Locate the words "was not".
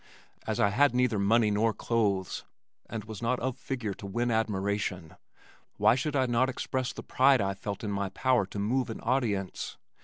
3.03-3.39